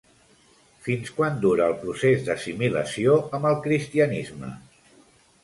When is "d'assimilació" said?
2.31-3.19